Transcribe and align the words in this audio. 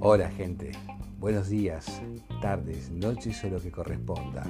Hola 0.00 0.28
gente, 0.30 0.72
buenos 1.20 1.48
días, 1.48 2.02
tardes, 2.42 2.90
noches 2.90 3.44
o 3.44 3.50
lo 3.50 3.60
que 3.60 3.70
corresponda. 3.70 4.44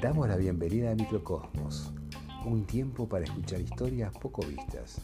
Damos 0.00 0.26
la 0.26 0.36
bienvenida 0.36 0.92
a 0.92 0.94
Microcosmos, 0.94 1.92
un 2.46 2.66
tiempo 2.66 3.06
para 3.06 3.24
escuchar 3.24 3.60
historias 3.60 4.16
poco 4.16 4.40
vistas. 4.46 5.02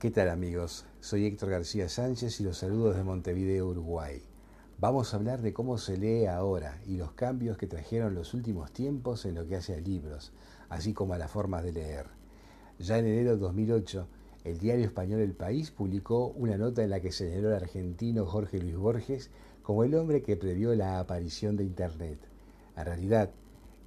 ¿Qué 0.00 0.10
tal 0.10 0.30
amigos? 0.30 0.84
Soy 0.98 1.26
Héctor 1.26 1.50
García 1.50 1.88
Sánchez 1.88 2.40
y 2.40 2.44
los 2.44 2.58
saludo 2.58 2.88
desde 2.88 3.04
Montevideo, 3.04 3.68
Uruguay. 3.68 4.20
Vamos 4.84 5.14
a 5.14 5.16
hablar 5.16 5.40
de 5.40 5.54
cómo 5.54 5.78
se 5.78 5.96
lee 5.96 6.26
ahora 6.26 6.78
y 6.86 6.98
los 6.98 7.12
cambios 7.12 7.56
que 7.56 7.66
trajeron 7.66 8.14
los 8.14 8.34
últimos 8.34 8.70
tiempos 8.70 9.24
en 9.24 9.34
lo 9.34 9.46
que 9.46 9.56
hace 9.56 9.72
a 9.72 9.80
libros, 9.80 10.30
así 10.68 10.92
como 10.92 11.14
a 11.14 11.18
las 11.18 11.30
formas 11.30 11.64
de 11.64 11.72
leer. 11.72 12.04
Ya 12.78 12.98
en 12.98 13.06
enero 13.06 13.30
de 13.30 13.38
2008, 13.38 14.06
el 14.44 14.58
diario 14.58 14.84
español 14.84 15.20
El 15.20 15.32
País 15.32 15.70
publicó 15.70 16.26
una 16.26 16.58
nota 16.58 16.84
en 16.84 16.90
la 16.90 17.00
que 17.00 17.12
señaló 17.12 17.48
al 17.48 17.62
argentino 17.62 18.26
Jorge 18.26 18.60
Luis 18.60 18.76
Borges 18.76 19.30
como 19.62 19.84
el 19.84 19.94
hombre 19.94 20.20
que 20.20 20.36
previó 20.36 20.74
la 20.74 21.00
aparición 21.00 21.56
de 21.56 21.64
Internet. 21.64 22.18
En 22.76 22.84
realidad, 22.84 23.30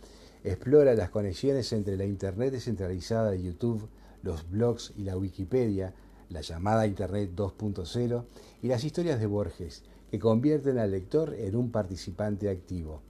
explora 0.44 0.96
las 0.96 1.10
conexiones 1.10 1.72
entre 1.74 1.98
la 1.98 2.06
Internet 2.06 2.52
descentralizada 2.52 3.32
de 3.32 3.44
YouTube, 3.44 3.90
los 4.24 4.50
blogs 4.50 4.94
y 4.96 5.04
la 5.04 5.18
Wikipedia, 5.18 5.94
la 6.30 6.42
llamada 6.42 6.88
Internet 6.88 7.32
2.0, 7.36 8.24
y 8.62 8.68
las 8.68 8.84
historias 8.84 9.20
de 9.20 9.28
Borges, 9.28 9.84
que 10.12 10.20
convierten 10.20 10.78
al 10.78 10.92
lector 10.92 11.34
en 11.34 11.56
un 11.56 11.72
participante 11.72 12.50
activo. 12.50 13.02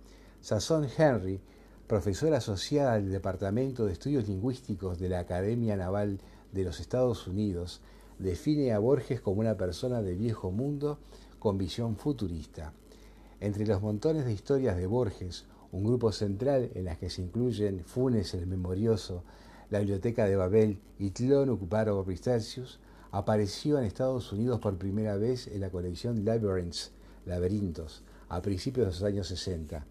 Sasson 0.41 0.87
Henry, 0.97 1.39
profesora 1.87 2.37
asociada 2.37 2.93
al 2.93 3.09
Departamento 3.09 3.85
de 3.85 3.93
Estudios 3.93 4.27
Lingüísticos 4.27 4.99
de 4.99 5.09
la 5.09 5.19
Academia 5.19 5.75
Naval 5.77 6.19
de 6.51 6.63
los 6.63 6.79
Estados 6.79 7.27
Unidos, 7.27 7.81
define 8.19 8.73
a 8.73 8.80
Borges 8.80 9.21
como 9.21 9.42
una 9.42 9.58
persona 9.58 10.02
de 10.02 10.15
viejo 10.15 10.52
mundo 10.52 10.99
con 11.39 11.58
visión 11.58 11.95
futurista. 11.97 12.73
Entre 13.39 13.67
los 13.67 13.81
montones 13.81 14.25
de 14.25 14.33
historias 14.33 14.77
de 14.77 14.87
Borges, 14.87 15.45
un 15.71 15.83
grupo 15.83 16.11
central 16.11 16.71
en 16.73 16.86
las 16.86 16.97
que 16.97 17.09
se 17.09 17.21
incluyen 17.21 17.83
Funes 17.86 18.33
el 18.33 18.47
Memorioso, 18.47 19.23
la 19.69 19.80
Biblioteca 19.80 20.25
de 20.25 20.36
Babel 20.36 20.80
y 20.97 21.11
Tlon 21.11 21.49
Ocuparo 21.49 22.03
apareció 23.17 23.80
en 23.80 23.86
Estados 23.86 24.32
Unidos 24.32 24.60
por 24.60 24.78
primera 24.78 25.17
vez 25.17 25.48
en 25.48 25.61
la 25.61 25.72
colección 25.72 26.23
Labyrinths, 26.23 26.92
Laberintos, 27.26 28.04
a 28.30 28.44
principios 28.44 28.86
de 28.86 28.92
los 28.92 29.02
años 29.02 29.28
60. 29.28 29.83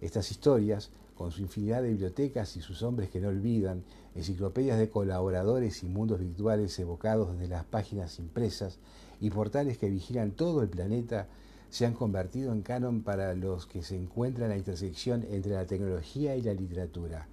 Estas 0.00 0.32
historias, 0.32 0.90
con 1.14 1.30
su 1.30 1.42
infinidad 1.42 1.82
de 1.82 1.90
bibliotecas 1.90 2.56
y 2.56 2.60
sus 2.60 2.82
hombres 2.82 3.08
que 3.08 3.20
no 3.20 3.28
olvidan, 3.28 3.84
enciclopedias 4.16 4.80
de 4.80 4.90
colaboradores 4.90 5.84
y 5.84 5.86
mundos 5.86 6.18
virtuales 6.18 6.76
evocados 6.80 7.32
desde 7.38 7.54
las 7.54 7.64
páginas 7.64 8.18
impresas 8.18 8.78
y 9.20 9.30
portales 9.30 9.78
que 9.78 9.88
vigilan 9.88 10.32
todo 10.32 10.60
el 10.60 10.68
planeta, 10.68 11.28
se 11.70 11.86
han 11.86 11.94
convertido 11.94 12.52
en 12.52 12.62
canon 12.62 13.02
para 13.04 13.36
los 13.36 13.66
que 13.66 13.84
se 13.84 13.96
encuentran 13.96 14.46
en 14.46 14.50
la 14.50 14.58
intersección 14.58 15.24
entre 15.30 15.52
la 15.52 15.66
tecnología 15.66 16.34
y 16.34 16.42
la 16.42 16.52
literatura. 16.52 17.28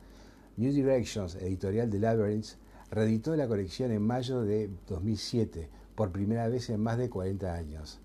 New 0.58 0.72
Directions, 0.72 1.34
editorial 1.38 1.90
de 1.90 2.00
Labyrinths, 2.00 2.58
reeditó 2.92 3.36
la 3.36 3.48
colección 3.48 3.92
en 3.92 4.02
mayo 4.02 4.42
de 4.42 4.70
2007, 4.88 5.70
por 5.96 6.12
primera 6.12 6.48
vez 6.48 6.70
en 6.70 6.82
más 6.82 6.98
de 6.98 7.10
40 7.10 7.54
años. 7.54 8.00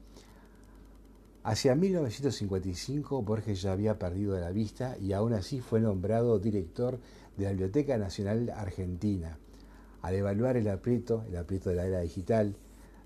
Hacia 1.42 1.74
1955 1.74 3.22
Borges 3.22 3.62
ya 3.62 3.72
había 3.72 3.98
perdido 3.98 4.38
la 4.38 4.50
vista 4.50 4.96
y 4.98 5.12
aún 5.12 5.32
así 5.32 5.60
fue 5.60 5.80
nombrado 5.80 6.38
director 6.38 6.98
de 7.36 7.44
la 7.44 7.50
Biblioteca 7.50 7.98
Nacional 7.98 8.50
Argentina. 8.50 9.38
Al 10.02 10.14
evaluar 10.14 10.56
el 10.56 10.68
aprieto, 10.68 11.24
el 11.28 11.36
aprieto 11.36 11.70
de 11.70 11.76
la 11.76 11.86
era 11.86 12.00
digital, 12.00 12.56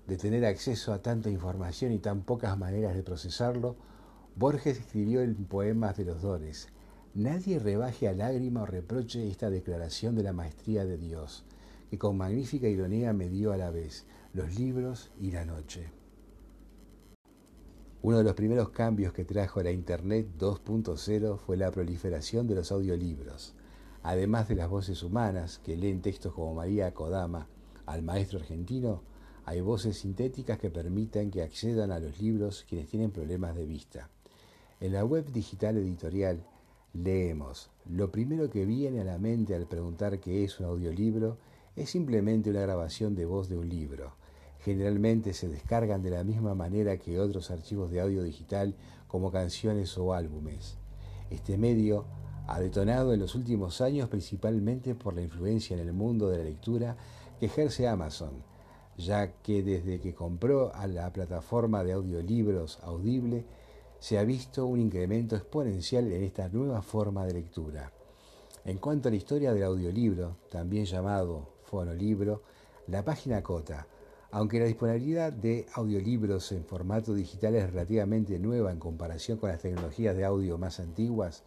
de 0.07 0.17
tener 0.17 0.45
acceso 0.45 0.91
a 0.91 1.01
tanta 1.01 1.29
información 1.29 1.91
y 1.91 1.99
tan 1.99 2.21
pocas 2.21 2.57
maneras 2.57 2.95
de 2.95 3.03
procesarlo, 3.03 3.75
Borges 4.35 4.79
escribió 4.79 5.21
en 5.21 5.35
Poemas 5.45 5.97
de 5.97 6.05
los 6.05 6.21
Dones, 6.21 6.69
Nadie 7.13 7.59
rebaje 7.59 8.07
a 8.07 8.13
lágrima 8.13 8.61
o 8.61 8.65
reproche 8.65 9.27
esta 9.27 9.49
declaración 9.49 10.15
de 10.15 10.23
la 10.23 10.31
maestría 10.31 10.85
de 10.85 10.97
Dios 10.97 11.43
que 11.89 11.97
con 11.97 12.17
magnífica 12.17 12.67
ironía 12.67 13.13
me 13.13 13.29
dio 13.29 13.51
a 13.51 13.57
la 13.57 13.71
vez 13.71 14.05
los 14.33 14.57
libros 14.59 15.11
y 15.19 15.31
la 15.31 15.45
noche. 15.45 15.91
Uno 18.01 18.17
de 18.17 18.23
los 18.23 18.33
primeros 18.33 18.69
cambios 18.69 19.11
que 19.11 19.25
trajo 19.25 19.61
la 19.61 19.71
Internet 19.71 20.27
2.0 20.37 21.37
fue 21.37 21.57
la 21.57 21.69
proliferación 21.71 22.47
de 22.47 22.55
los 22.55 22.71
audiolibros. 22.71 23.55
Además 24.03 24.47
de 24.47 24.55
las 24.55 24.69
voces 24.69 25.03
humanas 25.03 25.59
que 25.59 25.75
leen 25.75 26.01
textos 26.01 26.33
como 26.33 26.53
María 26.53 26.93
Kodama 26.93 27.47
al 27.85 28.01
maestro 28.01 28.39
argentino, 28.39 29.01
hay 29.43 29.61
voces 29.61 29.97
sintéticas 29.97 30.59
que 30.59 30.69
permiten 30.69 31.31
que 31.31 31.41
accedan 31.41 31.91
a 31.91 31.99
los 31.99 32.21
libros 32.21 32.65
quienes 32.69 32.87
tienen 32.87 33.11
problemas 33.11 33.55
de 33.55 33.65
vista. 33.65 34.09
En 34.79 34.93
la 34.93 35.03
web 35.03 35.25
digital 35.33 35.75
editorial 35.75 36.45
leemos, 36.93 37.69
lo 37.89 38.11
primero 38.11 38.49
que 38.49 38.65
viene 38.65 39.01
a 39.01 39.05
la 39.05 39.17
mente 39.17 39.55
al 39.55 39.67
preguntar 39.67 40.19
qué 40.19 40.45
es 40.45 40.59
un 40.59 40.67
audiolibro 40.67 41.37
es 41.75 41.89
simplemente 41.89 42.49
una 42.49 42.61
grabación 42.61 43.15
de 43.15 43.25
voz 43.25 43.49
de 43.49 43.57
un 43.57 43.69
libro. 43.69 44.13
Generalmente 44.59 45.33
se 45.33 45.47
descargan 45.47 46.01
de 46.01 46.09
la 46.09 46.23
misma 46.23 46.53
manera 46.53 46.97
que 46.97 47.19
otros 47.19 47.51
archivos 47.51 47.91
de 47.91 48.01
audio 48.01 48.23
digital 48.23 48.75
como 49.07 49.31
canciones 49.31 49.97
o 49.97 50.13
álbumes. 50.13 50.77
Este 51.29 51.57
medio 51.57 52.05
ha 52.47 52.59
detonado 52.59 53.13
en 53.13 53.19
los 53.19 53.35
últimos 53.35 53.79
años 53.79 54.09
principalmente 54.09 54.95
por 54.95 55.13
la 55.13 55.21
influencia 55.21 55.75
en 55.75 55.87
el 55.87 55.93
mundo 55.93 56.29
de 56.29 56.39
la 56.39 56.43
lectura 56.43 56.97
que 57.39 57.45
ejerce 57.45 57.87
Amazon, 57.87 58.43
ya 58.97 59.33
que 59.41 59.63
desde 59.63 59.99
que 59.99 60.13
compró 60.13 60.73
a 60.75 60.87
la 60.87 61.13
plataforma 61.13 61.83
de 61.83 61.93
audiolibros 61.93 62.79
Audible, 62.81 63.45
se 63.99 64.17
ha 64.17 64.23
visto 64.23 64.65
un 64.65 64.79
incremento 64.79 65.35
exponencial 65.35 66.11
en 66.11 66.23
esta 66.23 66.49
nueva 66.49 66.81
forma 66.81 67.25
de 67.25 67.33
lectura. 67.33 67.91
En 68.65 68.77
cuanto 68.77 69.07
a 69.07 69.11
la 69.11 69.17
historia 69.17 69.53
del 69.53 69.63
audiolibro, 69.63 70.37
también 70.49 70.85
llamado 70.85 71.58
la 72.87 73.05
página 73.05 73.43
Cota, 73.43 73.85
aunque 74.31 74.59
la 74.59 74.65
disponibilidad 74.65 75.31
de 75.31 75.67
audiolibros 75.73 76.51
en 76.51 76.65
formato 76.65 77.13
digital 77.13 77.53
es 77.55 77.71
relativamente 77.71 78.39
nueva 78.39 78.71
en 78.71 78.79
comparación 78.79 79.37
con 79.37 79.49
las 79.49 79.61
tecnologías 79.61 80.15
de 80.15 80.25
audio 80.25 80.57
más 80.57 80.79
antiguas, 80.79 81.43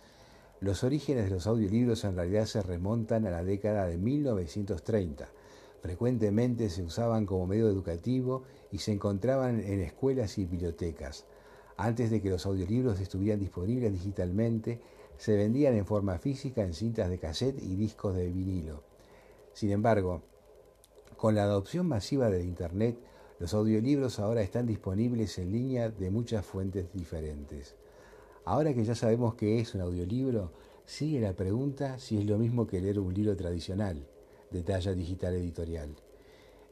los 0.60 0.84
orígenes 0.84 1.24
de 1.24 1.30
los 1.30 1.48
audiolibros 1.48 2.04
en 2.04 2.14
realidad 2.14 2.46
se 2.46 2.62
remontan 2.62 3.26
a 3.26 3.30
la 3.30 3.42
década 3.42 3.86
de 3.86 3.98
1930. 3.98 5.28
Frecuentemente 5.80 6.70
se 6.70 6.84
usaban 6.84 7.26
como 7.26 7.48
medio 7.48 7.66
educativo 7.66 8.44
y 8.70 8.78
se 8.78 8.92
encontraban 8.92 9.58
en 9.58 9.80
escuelas 9.80 10.38
y 10.38 10.44
bibliotecas. 10.44 11.24
Antes 11.76 12.12
de 12.12 12.22
que 12.22 12.30
los 12.30 12.46
audiolibros 12.46 13.00
estuvieran 13.00 13.40
disponibles 13.40 13.92
digitalmente, 13.92 14.80
se 15.16 15.36
vendían 15.36 15.74
en 15.74 15.84
forma 15.86 16.18
física 16.18 16.62
en 16.62 16.74
cintas 16.74 17.10
de 17.10 17.18
cassette 17.18 17.60
y 17.60 17.74
discos 17.74 18.14
de 18.14 18.30
vinilo. 18.30 18.91
Sin 19.52 19.70
embargo, 19.70 20.22
con 21.16 21.34
la 21.34 21.44
adopción 21.44 21.86
masiva 21.86 22.30
de 22.30 22.42
Internet, 22.42 22.98
los 23.38 23.54
audiolibros 23.54 24.18
ahora 24.18 24.42
están 24.42 24.66
disponibles 24.66 25.38
en 25.38 25.52
línea 25.52 25.88
de 25.90 26.10
muchas 26.10 26.44
fuentes 26.44 26.92
diferentes. 26.92 27.76
Ahora 28.44 28.74
que 28.74 28.84
ya 28.84 28.94
sabemos 28.94 29.34
qué 29.34 29.60
es 29.60 29.74
un 29.74 29.82
audiolibro, 29.82 30.52
sigue 30.84 31.20
la 31.20 31.34
pregunta 31.34 31.98
si 31.98 32.18
es 32.18 32.26
lo 32.26 32.38
mismo 32.38 32.66
que 32.66 32.80
leer 32.80 32.98
un 32.98 33.14
libro 33.14 33.36
tradicional, 33.36 34.06
de 34.50 34.62
talla 34.62 34.94
digital 34.94 35.34
editorial. 35.34 35.94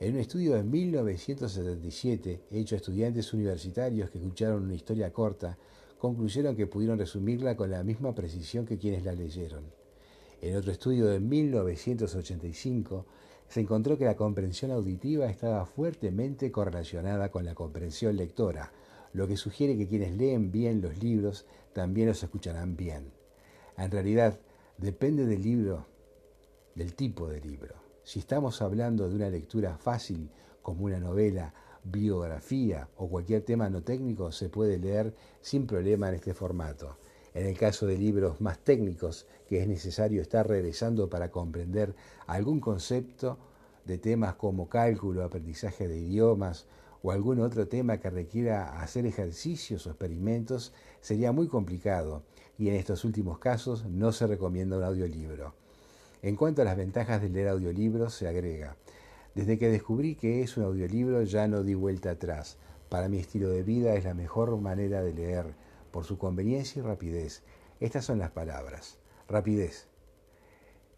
En 0.00 0.14
un 0.14 0.20
estudio 0.20 0.54
de 0.54 0.64
1977, 0.64 2.40
hecho 2.50 2.74
a 2.74 2.78
estudiantes 2.78 3.32
universitarios 3.34 4.10
que 4.10 4.18
escucharon 4.18 4.64
una 4.64 4.74
historia 4.74 5.12
corta, 5.12 5.58
concluyeron 5.98 6.56
que 6.56 6.66
pudieron 6.66 6.98
resumirla 6.98 7.56
con 7.56 7.70
la 7.70 7.84
misma 7.84 8.14
precisión 8.14 8.64
que 8.64 8.78
quienes 8.78 9.04
la 9.04 9.12
leyeron. 9.12 9.79
En 10.42 10.56
otro 10.56 10.72
estudio 10.72 11.06
de 11.06 11.20
1985, 11.20 13.04
se 13.46 13.60
encontró 13.60 13.98
que 13.98 14.06
la 14.06 14.16
comprensión 14.16 14.70
auditiva 14.70 15.26
estaba 15.26 15.66
fuertemente 15.66 16.50
correlacionada 16.50 17.30
con 17.30 17.44
la 17.44 17.54
comprensión 17.54 18.16
lectora, 18.16 18.72
lo 19.12 19.28
que 19.28 19.36
sugiere 19.36 19.76
que 19.76 19.86
quienes 19.86 20.16
leen 20.16 20.50
bien 20.50 20.80
los 20.80 20.96
libros 21.02 21.44
también 21.74 22.08
los 22.08 22.22
escucharán 22.22 22.76
bien. 22.76 23.12
En 23.76 23.90
realidad, 23.90 24.40
depende 24.78 25.26
del 25.26 25.42
libro, 25.42 25.86
del 26.74 26.94
tipo 26.94 27.28
de 27.28 27.40
libro. 27.40 27.74
Si 28.02 28.18
estamos 28.18 28.62
hablando 28.62 29.08
de 29.08 29.16
una 29.16 29.28
lectura 29.28 29.76
fácil, 29.76 30.30
como 30.62 30.84
una 30.84 31.00
novela, 31.00 31.52
biografía 31.84 32.88
o 32.96 33.08
cualquier 33.08 33.42
tema 33.42 33.68
no 33.68 33.82
técnico, 33.82 34.32
se 34.32 34.48
puede 34.48 34.78
leer 34.78 35.14
sin 35.40 35.66
problema 35.66 36.08
en 36.08 36.14
este 36.14 36.32
formato. 36.32 36.96
En 37.34 37.46
el 37.46 37.56
caso 37.56 37.86
de 37.86 37.96
libros 37.96 38.40
más 38.40 38.58
técnicos, 38.58 39.26
que 39.48 39.60
es 39.60 39.68
necesario 39.68 40.20
estar 40.20 40.48
regresando 40.48 41.08
para 41.08 41.30
comprender 41.30 41.94
algún 42.26 42.60
concepto 42.60 43.38
de 43.84 43.98
temas 43.98 44.34
como 44.34 44.68
cálculo, 44.68 45.24
aprendizaje 45.24 45.86
de 45.86 45.98
idiomas 45.98 46.66
o 47.02 47.12
algún 47.12 47.40
otro 47.40 47.68
tema 47.68 47.98
que 47.98 48.10
requiera 48.10 48.80
hacer 48.80 49.06
ejercicios 49.06 49.86
o 49.86 49.90
experimentos, 49.90 50.72
sería 51.00 51.32
muy 51.32 51.48
complicado 51.48 52.22
y 52.58 52.68
en 52.68 52.74
estos 52.74 53.04
últimos 53.04 53.38
casos 53.38 53.86
no 53.86 54.12
se 54.12 54.26
recomienda 54.26 54.76
un 54.76 54.84
audiolibro. 54.84 55.54
En 56.22 56.36
cuanto 56.36 56.60
a 56.62 56.66
las 56.66 56.76
ventajas 56.76 57.22
de 57.22 57.30
leer 57.30 57.48
audiolibros, 57.48 58.12
se 58.12 58.28
agrega, 58.28 58.76
desde 59.34 59.58
que 59.58 59.68
descubrí 59.68 60.16
que 60.16 60.42
es 60.42 60.56
un 60.56 60.64
audiolibro 60.64 61.22
ya 61.22 61.48
no 61.48 61.62
di 61.62 61.74
vuelta 61.74 62.10
atrás. 62.10 62.58
Para 62.90 63.08
mi 63.08 63.18
estilo 63.18 63.48
de 63.48 63.62
vida 63.62 63.94
es 63.94 64.04
la 64.04 64.14
mejor 64.14 64.60
manera 64.60 65.02
de 65.02 65.14
leer 65.14 65.54
por 65.90 66.04
su 66.04 66.18
conveniencia 66.18 66.80
y 66.80 66.82
rapidez. 66.82 67.42
Estas 67.80 68.04
son 68.04 68.18
las 68.18 68.30
palabras. 68.30 68.98
Rapidez. 69.28 69.88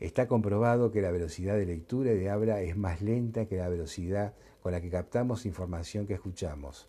Está 0.00 0.26
comprobado 0.26 0.90
que 0.90 1.00
la 1.00 1.10
velocidad 1.10 1.56
de 1.56 1.66
lectura 1.66 2.12
y 2.12 2.18
de 2.18 2.30
habla 2.30 2.60
es 2.60 2.76
más 2.76 3.02
lenta 3.02 3.46
que 3.46 3.56
la 3.56 3.68
velocidad 3.68 4.34
con 4.62 4.72
la 4.72 4.80
que 4.80 4.90
captamos 4.90 5.46
información 5.46 6.06
que 6.06 6.14
escuchamos. 6.14 6.88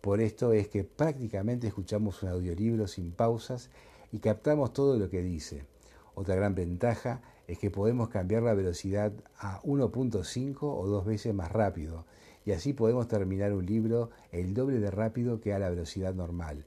Por 0.00 0.20
esto 0.20 0.52
es 0.52 0.68
que 0.68 0.84
prácticamente 0.84 1.66
escuchamos 1.66 2.22
un 2.22 2.30
audiolibro 2.30 2.86
sin 2.86 3.12
pausas 3.12 3.70
y 4.12 4.18
captamos 4.18 4.72
todo 4.72 4.98
lo 4.98 5.10
que 5.10 5.22
dice. 5.22 5.66
Otra 6.14 6.36
gran 6.36 6.54
ventaja 6.54 7.22
es 7.46 7.58
que 7.58 7.70
podemos 7.70 8.08
cambiar 8.08 8.42
la 8.42 8.54
velocidad 8.54 9.12
a 9.38 9.60
1.5 9.62 10.58
o 10.62 10.86
dos 10.86 11.04
veces 11.04 11.34
más 11.34 11.50
rápido 11.50 12.06
y 12.44 12.52
así 12.52 12.72
podemos 12.72 13.08
terminar 13.08 13.52
un 13.52 13.66
libro 13.66 14.10
el 14.32 14.54
doble 14.54 14.78
de 14.78 14.90
rápido 14.90 15.40
que 15.40 15.52
a 15.52 15.58
la 15.58 15.70
velocidad 15.70 16.14
normal. 16.14 16.64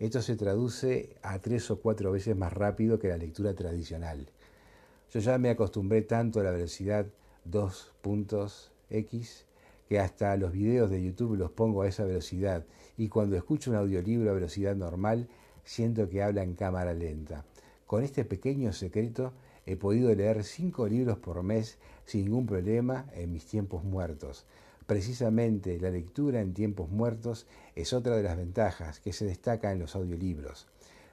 Esto 0.00 0.20
se 0.22 0.34
traduce 0.34 1.14
a 1.20 1.38
tres 1.40 1.70
o 1.70 1.78
cuatro 1.78 2.10
veces 2.10 2.34
más 2.34 2.54
rápido 2.54 2.98
que 2.98 3.08
la 3.08 3.18
lectura 3.18 3.52
tradicional. 3.52 4.30
Yo 5.12 5.20
ya 5.20 5.36
me 5.36 5.50
acostumbré 5.50 6.00
tanto 6.00 6.40
a 6.40 6.42
la 6.42 6.52
velocidad 6.52 7.04
2.x 7.44 9.44
que 9.90 10.00
hasta 10.00 10.38
los 10.38 10.52
videos 10.52 10.90
de 10.90 11.02
YouTube 11.02 11.36
los 11.36 11.50
pongo 11.50 11.82
a 11.82 11.88
esa 11.88 12.04
velocidad 12.04 12.64
y 12.96 13.08
cuando 13.08 13.36
escucho 13.36 13.72
un 13.72 13.76
audiolibro 13.76 14.30
a 14.30 14.34
velocidad 14.34 14.74
normal 14.74 15.28
siento 15.64 16.08
que 16.08 16.22
habla 16.22 16.44
en 16.44 16.54
cámara 16.54 16.94
lenta. 16.94 17.44
Con 17.86 18.02
este 18.02 18.24
pequeño 18.24 18.72
secreto 18.72 19.34
he 19.66 19.76
podido 19.76 20.14
leer 20.14 20.44
cinco 20.44 20.88
libros 20.88 21.18
por 21.18 21.42
mes 21.42 21.76
sin 22.06 22.24
ningún 22.24 22.46
problema 22.46 23.04
en 23.12 23.34
mis 23.34 23.44
tiempos 23.44 23.84
muertos. 23.84 24.46
Precisamente 24.90 25.78
la 25.78 25.88
lectura 25.88 26.40
en 26.40 26.52
tiempos 26.52 26.90
muertos 26.90 27.46
es 27.76 27.92
otra 27.92 28.16
de 28.16 28.24
las 28.24 28.36
ventajas 28.36 28.98
que 28.98 29.12
se 29.12 29.24
destaca 29.24 29.70
en 29.70 29.78
los 29.78 29.94
audiolibros. 29.94 30.66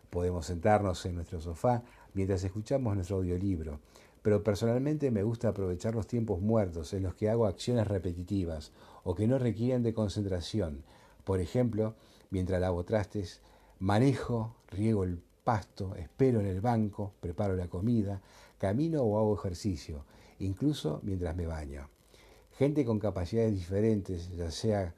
Podemos 0.09 0.47
sentarnos 0.47 1.05
en 1.05 1.13
nuestro 1.13 1.39
sofá 1.41 1.83
mientras 2.15 2.43
escuchamos 2.43 2.95
nuestro 2.95 3.17
audiolibro, 3.17 3.79
pero 4.23 4.43
personalmente 4.43 5.11
me 5.11 5.21
gusta 5.21 5.49
aprovechar 5.49 5.93
los 5.93 6.07
tiempos 6.07 6.41
muertos 6.41 6.91
en 6.93 7.03
los 7.03 7.13
que 7.13 7.29
hago 7.29 7.45
acciones 7.45 7.85
repetitivas 7.85 8.71
o 9.03 9.13
que 9.13 9.27
no 9.27 9.37
requieren 9.37 9.83
de 9.83 9.93
concentración. 9.93 10.81
Por 11.23 11.39
ejemplo, 11.39 11.93
mientras 12.31 12.59
lavo 12.59 12.83
trastes, 12.83 13.41
manejo, 13.77 14.55
riego 14.71 15.03
el 15.03 15.21
pasto, 15.43 15.93
espero 15.93 16.39
en 16.39 16.47
el 16.47 16.61
banco, 16.61 17.13
preparo 17.19 17.55
la 17.55 17.67
comida, 17.67 18.23
camino 18.57 19.03
o 19.03 19.19
hago 19.19 19.35
ejercicio, 19.35 20.03
incluso 20.39 20.99
mientras 21.03 21.35
me 21.35 21.45
baño 21.45 21.91
gente 22.57 22.85
con 22.85 22.99
capacidades 22.99 23.53
diferentes, 23.53 24.31
ya 24.35 24.49
sea 24.49 24.95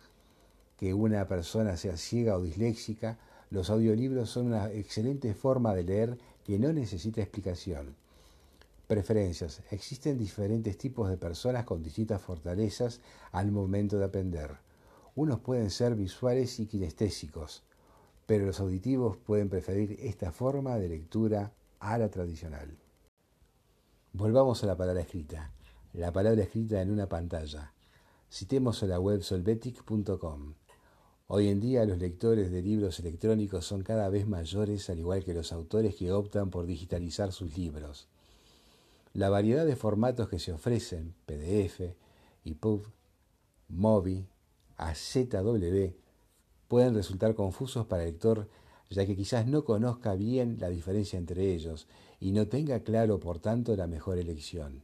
que 0.78 0.94
una 0.94 1.28
persona 1.28 1.76
sea 1.76 1.98
ciega 1.98 2.38
o 2.38 2.42
disléxica, 2.42 3.18
los 3.50 3.70
audiolibros 3.70 4.30
son 4.30 4.48
una 4.48 4.72
excelente 4.72 5.34
forma 5.34 5.76
de 5.76 5.84
leer 5.84 6.18
que 6.46 6.58
no 6.58 6.72
necesita 6.72 7.22
explicación. 7.22 7.96
Preferencias. 8.88 9.62
Existen 9.72 10.18
diferentes 10.18 10.78
tipos 10.78 11.10
de 11.10 11.18
personas 11.18 11.66
con 11.66 11.84
distintas 11.84 12.22
fortalezas 12.22 13.02
al 13.34 13.52
momento 13.52 14.00
de 14.00 14.06
aprender. 14.06 14.56
Unos 15.16 15.40
pueden 15.42 15.70
ser 15.70 15.96
visuales 15.96 16.60
y 16.60 16.66
kinestésicos, 16.66 17.64
pero 18.26 18.46
los 18.46 18.60
auditivos 18.62 19.18
pueden 19.18 19.50
preferir 19.50 19.98
esta 20.00 20.32
forma 20.32 20.78
de 20.78 20.88
lectura 20.88 21.52
a 21.80 21.98
la 21.98 22.10
tradicional. 22.10 22.78
Volvamos 24.14 24.64
a 24.64 24.68
la 24.68 24.78
palabra 24.78 25.02
escrita 25.02 25.52
la 25.94 26.12
palabra 26.14 26.44
escrita 26.44 26.82
en 26.82 26.92
una 26.92 27.10
pantalla. 27.10 27.74
Citemos 28.32 28.84
a 28.84 28.88
la 28.88 29.00
web 29.00 29.24
solvetic.com. 29.24 30.54
Hoy 31.28 31.48
en 31.48 31.60
día 31.60 31.86
los 31.86 31.98
lectores 31.98 32.52
de 32.52 32.62
libros 32.62 33.00
electrónicos 33.00 33.66
son 33.66 33.84
cada 33.84 34.10
vez 34.10 34.28
mayores, 34.28 34.90
al 34.90 35.00
igual 35.00 35.24
que 35.24 35.34
los 35.34 35.52
autores 35.52 35.96
que 35.96 36.12
optan 36.12 36.50
por 36.50 36.66
digitalizar 36.66 37.32
sus 37.32 37.58
libros. 37.58 38.08
La 39.14 39.30
variedad 39.30 39.66
de 39.66 39.76
formatos 39.76 40.30
que 40.30 40.40
se 40.40 40.52
ofrecen, 40.52 41.16
PDF, 41.26 41.96
EPUB, 42.46 42.86
MOBI, 43.70 44.28
AZW, 44.78 45.94
pueden 46.68 46.94
resultar 46.94 47.34
confusos 47.36 47.86
para 47.88 48.04
el 48.04 48.12
lector 48.12 48.48
ya 48.90 49.06
que 49.06 49.16
quizás 49.16 49.46
no 49.46 49.66
conozca 49.66 50.16
bien 50.16 50.58
la 50.60 50.70
diferencia 50.70 51.18
entre 51.18 51.54
ellos 51.54 51.88
y 52.20 52.32
no 52.32 52.48
tenga 52.48 52.80
claro, 52.82 53.20
por 53.20 53.40
tanto, 53.40 53.76
la 53.76 53.88
mejor 53.88 54.18
elección. 54.18 54.84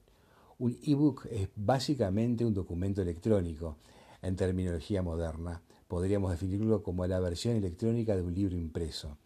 Un 0.57 0.79
ebook 0.83 1.25
es 1.31 1.49
básicamente 1.57 2.45
un 2.45 2.53
documento 2.53 3.01
electrónico. 3.01 3.75
En 4.21 4.37
terminología 4.37 5.01
moderna, 5.01 5.61
podríamos 5.89 6.31
definirlo 6.31 6.81
como 6.81 7.05
la 7.07 7.19
versión 7.19 7.57
electrónica 7.57 8.15
de 8.15 8.21
un 8.21 8.33
libro 8.33 8.55
impreso. 8.55 9.17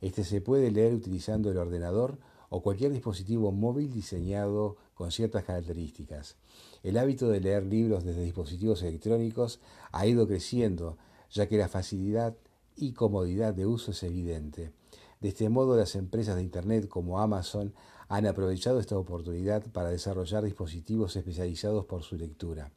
Este 0.00 0.22
se 0.22 0.40
puede 0.40 0.70
leer 0.70 0.94
utilizando 0.94 1.50
el 1.50 1.56
ordenador 1.58 2.18
o 2.48 2.62
cualquier 2.62 2.92
dispositivo 2.92 3.50
móvil 3.50 3.92
diseñado 3.92 4.76
con 4.94 5.10
ciertas 5.10 5.42
características. 5.42 6.36
El 6.84 6.96
hábito 6.96 7.28
de 7.28 7.40
leer 7.40 7.66
libros 7.66 8.04
desde 8.04 8.22
dispositivos 8.22 8.82
electrónicos 8.82 9.58
ha 9.90 10.06
ido 10.06 10.28
creciendo, 10.28 10.96
ya 11.28 11.48
que 11.48 11.58
la 11.58 11.68
facilidad 11.68 12.36
y 12.76 12.92
comodidad 12.92 13.52
de 13.52 13.66
uso 13.66 13.90
es 13.90 14.02
evidente. 14.04 14.70
De 15.20 15.28
este 15.30 15.48
modo, 15.48 15.76
las 15.76 15.94
empresas 15.96 16.36
de 16.36 16.42
Internet 16.42 16.88
como 16.88 17.20
Amazon 17.20 17.74
han 18.08 18.26
aprovechado 18.26 18.78
esta 18.78 18.96
oportunidad 18.96 19.64
para 19.72 19.90
desarrollar 19.90 20.44
dispositivos 20.44 21.16
especializados 21.16 21.84
por 21.86 22.02
su 22.02 22.16
lectura. 22.16 22.70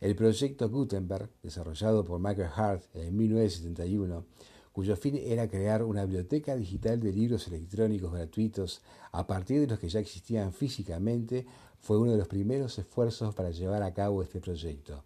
El 0.00 0.14
proyecto 0.14 0.68
Gutenberg, 0.68 1.30
desarrollado 1.42 2.04
por 2.04 2.20
Michael 2.20 2.50
Hart 2.54 2.84
en 2.94 3.16
1971, 3.16 4.26
cuyo 4.72 4.94
fin 4.94 5.16
era 5.16 5.48
crear 5.48 5.82
una 5.82 6.04
biblioteca 6.04 6.54
digital 6.54 7.00
de 7.00 7.10
libros 7.10 7.48
electrónicos 7.48 8.12
gratuitos 8.12 8.82
a 9.10 9.26
partir 9.26 9.60
de 9.60 9.66
los 9.66 9.78
que 9.78 9.88
ya 9.88 10.00
existían 10.00 10.52
físicamente, 10.52 11.46
fue 11.80 11.98
uno 11.98 12.12
de 12.12 12.18
los 12.18 12.28
primeros 12.28 12.78
esfuerzos 12.78 13.34
para 13.34 13.50
llevar 13.50 13.82
a 13.82 13.94
cabo 13.94 14.22
este 14.22 14.38
proyecto. 14.38 15.02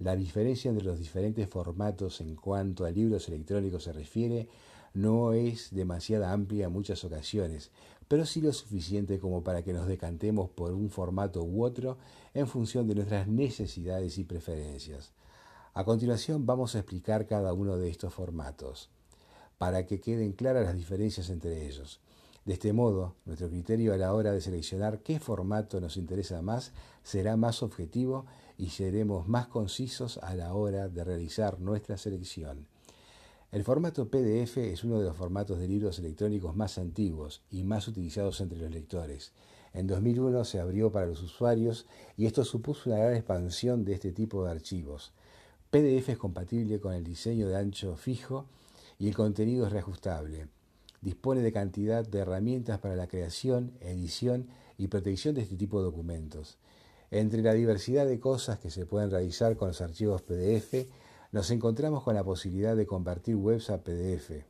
La 0.00 0.16
diferencia 0.16 0.70
entre 0.70 0.84
los 0.84 0.98
diferentes 0.98 1.48
formatos 1.48 2.20
en 2.20 2.34
cuanto 2.34 2.84
a 2.84 2.90
libros 2.90 3.28
electrónicos 3.28 3.84
se 3.84 3.92
refiere 3.92 4.48
no 4.94 5.32
es 5.32 5.70
demasiado 5.70 6.26
amplia 6.26 6.66
en 6.66 6.72
muchas 6.72 7.04
ocasiones, 7.04 7.70
pero 8.08 8.26
sí 8.26 8.40
lo 8.40 8.52
suficiente 8.52 9.18
como 9.18 9.42
para 9.42 9.62
que 9.62 9.72
nos 9.72 9.86
decantemos 9.86 10.50
por 10.50 10.72
un 10.72 10.90
formato 10.90 11.42
u 11.42 11.64
otro 11.64 11.96
en 12.34 12.46
función 12.46 12.86
de 12.86 12.94
nuestras 12.94 13.26
necesidades 13.26 14.18
y 14.18 14.24
preferencias. 14.24 15.12
A 15.74 15.84
continuación 15.84 16.44
vamos 16.44 16.74
a 16.74 16.80
explicar 16.80 17.26
cada 17.26 17.54
uno 17.54 17.78
de 17.78 17.88
estos 17.88 18.12
formatos, 18.12 18.90
para 19.56 19.86
que 19.86 20.00
queden 20.00 20.32
claras 20.32 20.64
las 20.66 20.76
diferencias 20.76 21.30
entre 21.30 21.66
ellos. 21.66 22.00
De 22.44 22.54
este 22.54 22.72
modo, 22.72 23.14
nuestro 23.24 23.48
criterio 23.48 23.94
a 23.94 23.96
la 23.96 24.12
hora 24.12 24.32
de 24.32 24.40
seleccionar 24.40 24.98
qué 24.98 25.20
formato 25.20 25.80
nos 25.80 25.96
interesa 25.96 26.42
más 26.42 26.72
será 27.02 27.36
más 27.36 27.62
objetivo 27.62 28.26
y 28.58 28.70
seremos 28.70 29.28
más 29.28 29.46
concisos 29.46 30.18
a 30.18 30.34
la 30.34 30.52
hora 30.52 30.88
de 30.88 31.04
realizar 31.04 31.60
nuestra 31.60 31.96
selección. 31.96 32.66
El 33.52 33.64
formato 33.64 34.08
PDF 34.08 34.56
es 34.56 34.82
uno 34.82 34.98
de 34.98 35.04
los 35.04 35.14
formatos 35.14 35.58
de 35.58 35.68
libros 35.68 35.98
electrónicos 35.98 36.56
más 36.56 36.78
antiguos 36.78 37.42
y 37.50 37.64
más 37.64 37.86
utilizados 37.86 38.40
entre 38.40 38.56
los 38.56 38.70
lectores. 38.70 39.32
En 39.74 39.86
2001 39.86 40.46
se 40.46 40.58
abrió 40.58 40.90
para 40.90 41.04
los 41.04 41.22
usuarios 41.22 41.84
y 42.16 42.24
esto 42.24 42.46
supuso 42.46 42.88
una 42.88 43.00
gran 43.00 43.14
expansión 43.14 43.84
de 43.84 43.92
este 43.92 44.10
tipo 44.10 44.42
de 44.42 44.52
archivos. 44.52 45.12
PDF 45.70 46.08
es 46.08 46.16
compatible 46.16 46.80
con 46.80 46.94
el 46.94 47.04
diseño 47.04 47.46
de 47.46 47.58
ancho 47.58 47.94
fijo 47.94 48.46
y 48.98 49.08
el 49.08 49.14
contenido 49.14 49.66
es 49.66 49.72
reajustable. 49.72 50.48
Dispone 51.02 51.42
de 51.42 51.52
cantidad 51.52 52.08
de 52.08 52.20
herramientas 52.20 52.78
para 52.78 52.96
la 52.96 53.06
creación, 53.06 53.72
edición 53.80 54.46
y 54.78 54.86
protección 54.86 55.34
de 55.34 55.42
este 55.42 55.56
tipo 55.56 55.78
de 55.78 55.84
documentos. 55.84 56.56
Entre 57.10 57.42
la 57.42 57.52
diversidad 57.52 58.06
de 58.06 58.18
cosas 58.18 58.58
que 58.58 58.70
se 58.70 58.86
pueden 58.86 59.10
realizar 59.10 59.58
con 59.58 59.68
los 59.68 59.82
archivos 59.82 60.22
PDF, 60.22 60.86
nos 61.32 61.50
encontramos 61.50 62.02
con 62.02 62.14
la 62.14 62.22
posibilidad 62.22 62.76
de 62.76 62.86
convertir 62.86 63.36
webs 63.36 63.70
a 63.70 63.82
PDF. 63.82 64.44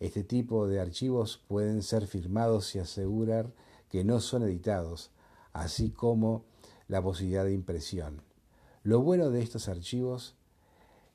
Este 0.00 0.24
tipo 0.24 0.66
de 0.66 0.80
archivos 0.80 1.42
pueden 1.46 1.82
ser 1.82 2.06
firmados 2.06 2.74
y 2.74 2.78
asegurar 2.78 3.52
que 3.90 4.02
no 4.02 4.20
son 4.20 4.42
editados, 4.42 5.10
así 5.52 5.90
como 5.90 6.46
la 6.88 7.02
posibilidad 7.02 7.44
de 7.44 7.52
impresión. 7.52 8.22
Lo 8.82 9.02
bueno 9.02 9.30
de 9.30 9.42
estos 9.42 9.68
archivos 9.68 10.34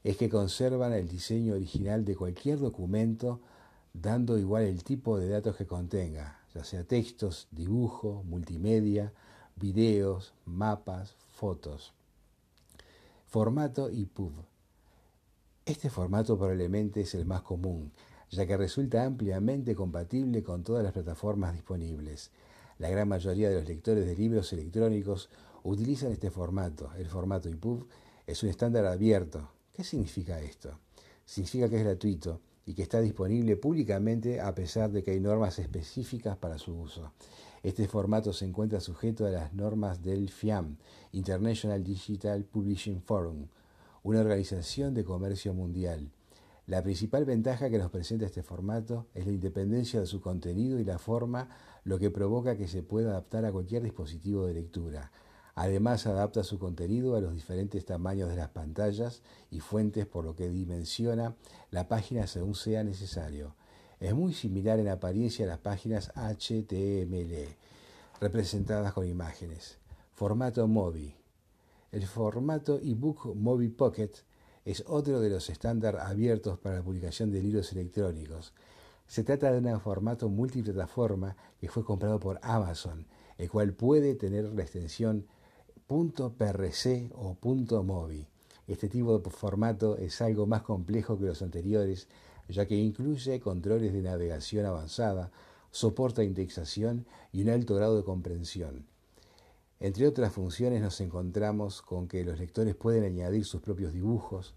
es 0.04 0.18
que 0.18 0.30
conservan 0.30 0.94
el 0.94 1.08
diseño 1.08 1.56
original 1.56 2.06
de 2.06 2.16
cualquier 2.16 2.60
documento, 2.60 3.42
dando 3.94 4.38
igual 4.38 4.64
el 4.64 4.84
tipo 4.84 5.18
de 5.18 5.30
datos 5.30 5.56
que 5.56 5.66
contenga, 5.66 6.40
ya 6.54 6.64
sea 6.64 6.84
textos, 6.84 7.48
dibujo, 7.50 8.24
multimedia, 8.24 9.14
videos, 9.56 10.34
mapas, 10.46 11.16
fotos. 11.34 11.94
Formato 13.26 13.90
y 13.90 14.06
pub. 14.06 14.51
Este 15.72 15.90
formato 15.90 16.38
probablemente 16.38 17.00
es 17.00 17.16
el 17.16 17.26
más 17.26 17.44
común, 17.44 17.94
ya 18.30 18.46
que 18.46 18.58
resulta 18.58 19.06
ampliamente 19.06 19.74
compatible 19.74 20.44
con 20.44 20.66
todas 20.66 20.84
las 20.84 20.92
plataformas 20.92 21.54
disponibles. 21.54 22.30
La 22.78 22.90
gran 22.90 23.08
mayoría 23.08 23.48
de 23.48 23.56
los 23.56 23.70
lectores 23.70 24.06
de 24.06 24.14
libros 24.14 24.52
electrónicos 24.52 25.30
utilizan 25.64 26.12
este 26.12 26.30
formato. 26.30 26.90
El 26.98 27.08
formato 27.08 27.48
EPUB 27.48 27.88
es 28.28 28.44
un 28.44 28.50
estándar 28.50 28.86
abierto. 28.86 29.50
¿Qué 29.72 29.86
significa 29.86 30.42
esto? 30.42 30.78
Significa 31.24 31.70
que 31.70 31.78
es 31.78 31.86
gratuito 31.86 32.42
y 32.66 32.74
que 32.74 32.84
está 32.84 33.00
disponible 33.00 33.56
públicamente 33.56 34.42
a 34.42 34.54
pesar 34.54 34.92
de 34.92 35.04
que 35.04 35.12
hay 35.12 35.22
normas 35.22 35.58
específicas 35.58 36.36
para 36.36 36.58
su 36.58 36.78
uso. 36.78 37.14
Este 37.64 37.88
formato 37.88 38.34
se 38.34 38.44
encuentra 38.44 38.82
sujeto 38.82 39.26
a 39.26 39.30
las 39.30 39.54
normas 39.54 40.04
del 40.04 40.28
FIAM, 40.32 40.76
International 41.14 41.82
Digital 41.82 42.44
Publishing 42.44 43.02
Forum, 43.02 43.48
una 44.04 44.22
organización 44.22 44.94
de 44.94 45.04
comercio 45.04 45.54
mundial. 45.54 46.12
La 46.68 46.82
principal 46.84 47.26
ventaja 47.26 47.70
que 47.70 47.78
nos 47.78 47.92
presenta 47.92 48.26
este 48.26 48.44
formato 48.44 49.08
es 49.14 49.26
la 49.26 49.34
independencia 49.34 50.00
de 50.00 50.06
su 50.06 50.22
contenido 50.22 50.80
y 50.80 50.84
la 50.84 51.00
forma, 51.00 51.50
lo 51.84 52.00
que 52.00 52.12
provoca 52.12 52.58
que 52.58 52.68
se 52.68 52.84
pueda 52.84 53.12
adaptar 53.12 53.46
a 53.46 53.52
cualquier 53.52 53.84
dispositivo 53.84 54.46
de 54.46 54.54
lectura. 54.54 55.12
Además, 55.56 56.08
adapta 56.08 56.44
su 56.44 56.60
contenido 56.60 57.16
a 57.16 57.22
los 57.22 57.34
diferentes 57.34 57.86
tamaños 57.86 58.30
de 58.30 58.38
las 58.38 58.50
pantallas 58.50 59.22
y 59.50 59.60
fuentes, 59.60 60.06
por 60.06 60.24
lo 60.24 60.36
que 60.36 60.50
dimensiona 60.50 61.36
la 61.72 61.88
página 61.88 62.26
según 62.26 62.56
sea 62.56 62.84
necesario. 62.84 63.56
Es 64.00 64.16
muy 64.16 64.34
similar 64.34 64.80
en 64.80 64.88
apariencia 64.88 65.46
a 65.46 65.50
las 65.50 65.60
páginas 65.60 66.12
HTML, 66.16 67.56
representadas 68.20 68.94
con 68.94 69.06
imágenes. 69.06 69.78
Formato 70.14 70.68
MOBI. 70.68 71.21
El 71.92 72.08
formato 72.08 72.80
ebook 72.82 73.36
Mobi 73.36 73.68
Pocket 73.68 74.12
es 74.64 74.82
otro 74.88 75.20
de 75.20 75.30
los 75.30 75.50
estándares 75.50 76.00
abiertos 76.00 76.58
para 76.58 76.78
la 76.78 76.84
publicación 76.84 77.32
de 77.32 77.42
libros 77.42 77.74
electrónicos. 77.74 78.54
Se 79.08 79.26
trata 79.26 79.52
de 79.52 79.60
un 79.60 79.82
formato 79.82 80.30
multiplataforma 80.30 81.36
que 81.60 81.68
fue 81.68 81.84
comprado 81.84 82.18
por 82.18 82.40
Amazon, 82.44 83.06
el 83.38 83.52
cual 83.52 83.74
puede 83.74 84.16
tener 84.16 84.46
la 84.46 84.62
extensión 84.62 85.28
.prc 85.86 87.12
o 87.14 87.84
.mobi. 87.84 88.26
Este 88.68 88.88
tipo 88.88 89.20
de 89.20 89.30
formato 89.30 89.98
es 89.98 90.22
algo 90.22 90.48
más 90.48 90.62
complejo 90.62 91.20
que 91.20 91.26
los 91.26 91.42
anteriores, 91.42 92.08
ya 92.48 92.66
que 92.68 92.76
incluye 92.76 93.42
controles 93.42 93.92
de 93.92 94.02
navegación 94.02 94.66
avanzada, 94.66 95.30
soporta 95.72 96.24
indexación 96.24 97.06
y 97.34 97.42
un 97.42 97.50
alto 97.50 97.76
grado 97.76 97.98
de 97.98 98.06
comprensión. 98.06 98.91
Entre 99.84 100.06
otras 100.08 100.32
funciones 100.32 100.80
nos 100.80 101.02
encontramos 101.02 101.82
con 101.82 102.08
que 102.08 102.24
los 102.24 102.38
lectores 102.38 102.76
pueden 102.76 103.04
añadir 103.04 103.46
sus 103.46 103.62
propios 103.62 103.92
dibujos, 103.92 104.54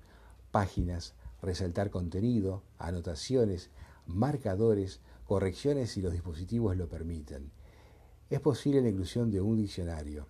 páginas, 0.51 1.15
resaltar 1.41 1.89
contenido, 1.89 2.63
anotaciones, 2.77 3.71
marcadores, 4.07 5.01
correcciones 5.27 5.93
si 5.93 6.03
los 6.03 6.13
dispositivos 6.13 6.77
lo 6.77 6.91
permiten. 6.91 7.51
Es 8.29 8.41
posible 8.41 8.83
la 8.83 8.91
inclusión 8.91 9.31
de 9.31 9.41
un 9.41 9.57
diccionario. 9.57 10.27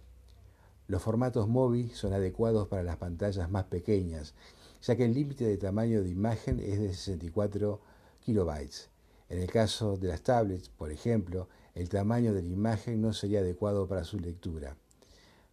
Los 0.87 1.03
formatos 1.03 1.49
móvil 1.49 1.91
son 1.91 2.13
adecuados 2.13 2.69
para 2.69 2.85
las 2.85 2.99
pantallas 2.99 3.51
más 3.51 3.65
pequeñas, 3.65 4.33
ya 4.81 4.95
que 4.95 5.07
el 5.07 5.15
límite 5.15 5.45
de 5.45 5.57
tamaño 5.57 6.05
de 6.05 6.11
imagen 6.11 6.61
es 6.61 6.79
de 6.79 6.95
64 6.95 7.81
kilobytes. 8.21 8.91
En 9.29 9.41
el 9.41 9.51
caso 9.51 9.97
de 9.97 10.07
las 10.07 10.23
tablets, 10.23 10.69
por 10.69 10.93
ejemplo, 10.93 11.49
el 11.75 11.89
tamaño 11.89 12.33
de 12.33 12.43
la 12.43 12.49
imagen 12.49 13.01
no 13.01 13.13
sería 13.13 13.41
adecuado 13.41 13.89
para 13.89 14.05
su 14.05 14.21
lectura. 14.21 14.77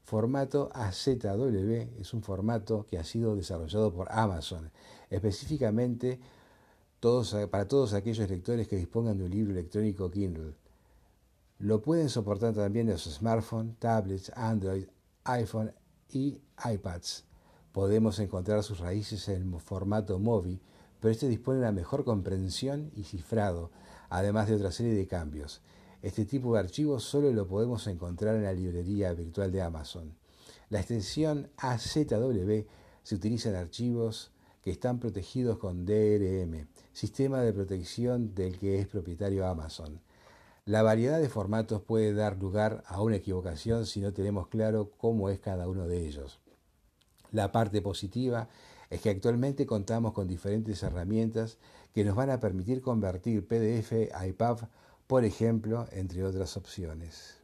Formato 0.03 0.69
AZW 0.73 1.99
es 1.99 2.13
un 2.13 2.21
formato 2.21 2.85
que 2.85 2.97
ha 2.97 3.03
sido 3.03 3.35
desarrollado 3.35 3.93
por 3.93 4.11
Amazon, 4.11 4.71
específicamente 5.09 6.19
para 7.49 7.67
todos 7.67 7.93
aquellos 7.93 8.29
lectores 8.29 8.67
que 8.67 8.75
dispongan 8.75 9.17
de 9.17 9.23
un 9.23 9.31
libro 9.31 9.53
electrónico 9.53 10.11
Kindle. 10.11 10.53
Lo 11.59 11.81
pueden 11.81 12.09
soportar 12.09 12.53
también 12.53 12.87
los 12.87 13.03
smartphones, 13.03 13.77
tablets, 13.79 14.31
Android, 14.35 14.85
iPhone 15.23 15.73
y 16.09 16.41
iPads. 16.63 17.23
Podemos 17.71 18.19
encontrar 18.19 18.63
sus 18.63 18.79
raíces 18.79 19.29
en 19.29 19.59
formato 19.59 20.19
móvil, 20.19 20.59
pero 20.99 21.11
este 21.11 21.27
dispone 21.27 21.59
de 21.59 21.63
una 21.63 21.71
mejor 21.71 22.03
comprensión 22.03 22.91
y 22.95 23.03
cifrado, 23.03 23.71
además 24.09 24.47
de 24.47 24.55
otra 24.55 24.71
serie 24.71 24.93
de 24.93 25.07
cambios. 25.07 25.61
Este 26.01 26.25
tipo 26.25 26.53
de 26.53 26.59
archivos 26.59 27.03
solo 27.03 27.31
lo 27.31 27.47
podemos 27.47 27.85
encontrar 27.85 28.35
en 28.35 28.43
la 28.43 28.53
librería 28.53 29.13
virtual 29.13 29.51
de 29.51 29.61
Amazon. 29.61 30.15
La 30.69 30.79
extensión 30.79 31.49
AZW 31.57 32.65
se 33.03 33.15
utiliza 33.15 33.49
en 33.49 33.55
archivos 33.55 34.31
que 34.63 34.71
están 34.71 34.99
protegidos 34.99 35.59
con 35.59 35.85
DRM, 35.85 36.67
sistema 36.91 37.41
de 37.41 37.53
protección 37.53 38.33
del 38.33 38.57
que 38.57 38.79
es 38.79 38.87
propietario 38.87 39.45
Amazon. 39.45 40.01
La 40.65 40.81
variedad 40.81 41.19
de 41.19 41.29
formatos 41.29 41.81
puede 41.81 42.13
dar 42.13 42.37
lugar 42.37 42.83
a 42.87 43.01
una 43.01 43.17
equivocación 43.17 43.85
si 43.85 43.99
no 43.99 44.11
tenemos 44.11 44.47
claro 44.47 44.91
cómo 44.97 45.29
es 45.29 45.39
cada 45.39 45.67
uno 45.67 45.87
de 45.87 46.07
ellos. 46.07 46.39
La 47.31 47.51
parte 47.51 47.81
positiva 47.81 48.49
es 48.89 49.01
que 49.01 49.09
actualmente 49.09 49.65
contamos 49.65 50.13
con 50.13 50.27
diferentes 50.27 50.81
herramientas 50.83 51.57
que 51.93 52.03
nos 52.03 52.15
van 52.15 52.29
a 52.29 52.39
permitir 52.39 52.81
convertir 52.81 53.47
PDF 53.47 54.13
a 54.13 54.25
EPUB 54.25 54.67
por 55.11 55.25
ejemplo, 55.25 55.89
entre 55.91 56.23
otras 56.23 56.55
opciones. 56.55 57.43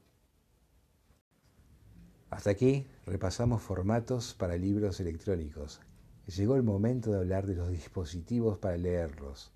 Hasta 2.30 2.52
aquí 2.52 2.88
repasamos 3.06 3.62
formatos 3.62 4.34
para 4.34 4.56
libros 4.56 5.02
electrónicos. 5.02 5.82
Llegó 6.28 6.56
el 6.56 6.64
momento 6.64 7.12
de 7.12 7.18
hablar 7.18 7.46
de 7.46 7.56
los 7.56 7.70
dispositivos 7.70 8.58
para 8.58 8.78
leerlos. 8.78 9.52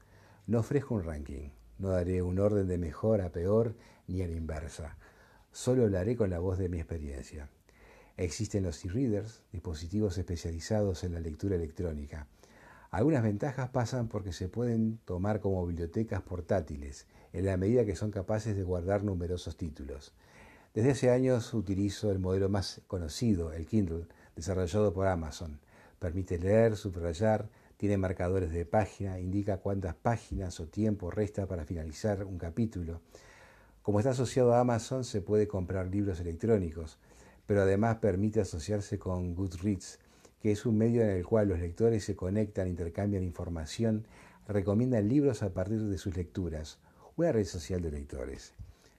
No 0.45 0.59
ofrezco 0.59 0.95
un 0.95 1.05
ranking, 1.05 1.51
no 1.79 1.87
daré 1.87 2.21
un 2.21 2.37
orden 2.37 2.67
de 2.67 2.77
mejor 2.77 3.21
a 3.21 3.31
peor 3.31 3.77
ni 4.07 4.21
a 4.21 4.27
la 4.27 4.35
inversa. 4.35 4.97
Solo 5.53 5.83
hablaré 5.83 6.17
con 6.17 6.29
la 6.29 6.39
voz 6.39 6.57
de 6.57 6.67
mi 6.67 6.79
experiencia. 6.79 7.49
Existen 8.17 8.63
los 8.63 8.83
e-readers, 8.83 9.41
dispositivos 9.53 10.17
especializados 10.17 11.05
en 11.05 11.13
la 11.13 11.21
lectura 11.21 11.55
electrónica. 11.55 12.27
Algunas 12.91 13.23
ventajas 13.23 13.69
pasan 13.69 14.09
porque 14.09 14.33
se 14.33 14.49
pueden 14.49 14.97
tomar 15.05 15.39
como 15.39 15.65
bibliotecas 15.65 16.21
portátiles 16.23 17.07
en 17.31 17.45
la 17.45 17.55
medida 17.55 17.85
que 17.85 17.95
son 17.95 18.11
capaces 18.11 18.53
de 18.53 18.63
guardar 18.63 19.05
numerosos 19.05 19.55
títulos. 19.55 20.13
Desde 20.73 20.91
hace 20.91 21.09
años 21.09 21.53
utilizo 21.53 22.11
el 22.11 22.19
modelo 22.19 22.49
más 22.49 22.81
conocido, 22.87 23.53
el 23.53 23.65
Kindle, 23.65 24.07
desarrollado 24.35 24.91
por 24.91 25.07
Amazon. 25.07 25.61
Permite 25.99 26.37
leer, 26.37 26.75
subrayar, 26.75 27.47
tiene 27.77 27.97
marcadores 27.97 28.51
de 28.51 28.65
página, 28.65 29.21
indica 29.21 29.59
cuántas 29.59 29.95
páginas 29.95 30.59
o 30.59 30.67
tiempo 30.67 31.11
resta 31.11 31.47
para 31.47 31.63
finalizar 31.63 32.25
un 32.25 32.37
capítulo. 32.37 32.99
Como 33.83 33.99
está 33.99 34.11
asociado 34.11 34.53
a 34.53 34.59
Amazon, 34.59 35.05
se 35.05 35.21
puede 35.21 35.47
comprar 35.47 35.87
libros 35.87 36.19
electrónicos, 36.19 36.99
pero 37.47 37.61
además 37.61 37.99
permite 37.99 38.41
asociarse 38.41 38.99
con 38.99 39.33
Goodreads, 39.33 39.97
que 40.41 40.51
es 40.51 40.65
un 40.65 40.77
medio 40.77 41.03
en 41.03 41.09
el 41.09 41.25
cual 41.25 41.49
los 41.49 41.59
lectores 41.59 42.03
se 42.03 42.15
conectan, 42.15 42.67
intercambian 42.67 43.23
información, 43.23 44.05
recomiendan 44.47 45.07
libros 45.07 45.43
a 45.43 45.53
partir 45.53 45.81
de 45.83 45.97
sus 45.97 46.15
lecturas 46.17 46.79
una 47.21 47.31
red 47.31 47.45
social 47.45 47.81
de 47.81 47.91
lectores. 47.91 48.53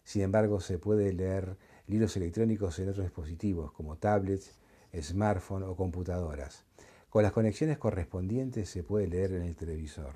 Sin 0.04 0.22
embargo, 0.22 0.60
se 0.60 0.78
puede 0.78 1.12
leer 1.12 1.56
libros 1.86 2.16
electrónicos 2.16 2.78
en 2.78 2.88
otros 2.88 3.06
dispositivos 3.06 3.72
como 3.72 3.96
tablets, 3.96 4.52
smartphones 5.00 5.68
o 5.68 5.76
computadoras. 5.76 6.64
Con 7.08 7.22
las 7.22 7.32
conexiones 7.32 7.78
correspondientes 7.78 8.68
se 8.68 8.82
puede 8.82 9.06
leer 9.06 9.32
en 9.32 9.42
el 9.42 9.56
televisor. 9.56 10.14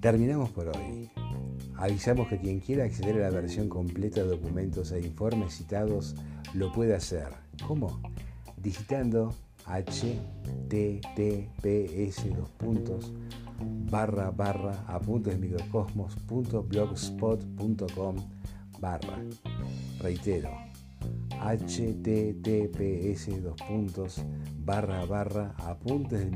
Terminamos 0.00 0.50
por 0.50 0.68
hoy. 0.68 1.10
Avisamos 1.80 2.28
que 2.28 2.38
quien 2.38 2.60
quiera 2.60 2.84
acceder 2.84 3.16
a 3.16 3.30
la 3.30 3.30
versión 3.30 3.70
completa 3.70 4.22
de 4.22 4.28
documentos 4.28 4.92
e 4.92 5.00
informes 5.00 5.54
citados 5.54 6.14
lo 6.52 6.70
puede 6.72 6.94
hacer. 6.94 7.28
¿Cómo? 7.66 8.02
Digitando 8.58 9.34
https 9.64 9.96
dos 12.36 12.50
puntos 12.58 13.10
barra 13.90 14.30
barra 14.30 14.84
apuntes 14.88 15.38
microcosmos.blogspot.com 15.38 18.16
barra. 18.78 19.24
Reitero, 20.00 20.50
https 21.42 23.42
dos 23.42 23.56
puntos 23.62 24.22
barra 24.58 25.06
barra 25.06 25.54
apuntes 25.56 26.30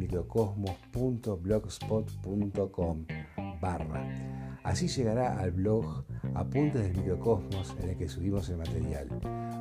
barra. 3.61 4.44
Así 4.65 4.89
llegará 4.89 5.39
al 5.39 5.53
blog 5.53 6.05
Apuntes 6.35 6.83
del 6.83 6.97
Microcosmos 6.97 7.77
en 7.83 7.91
el 7.91 7.97
que 7.97 8.09
subimos 8.09 8.49
el 8.49 8.57
material. 8.57 9.07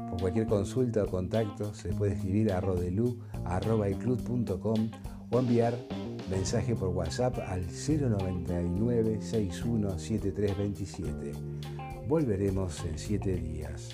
Por 0.10 0.22
cualquier 0.22 0.48
consulta 0.48 1.04
o 1.04 1.08
contacto 1.08 1.74
se 1.74 1.90
puede 1.90 2.14
escribir 2.14 2.54
a 2.54 2.62
rodelu.com 2.62 3.20
o 5.30 5.40
enviar 5.40 5.78
mensaje 6.30 6.74
por 6.76 6.90
WhatsApp 6.90 7.38
al 7.48 7.66
099 7.68 9.22
61 9.22 10.00
7327. 10.00 11.34
Volveremos 12.08 12.84
en 12.86 12.98
7 12.98 13.36
días. 13.36 13.90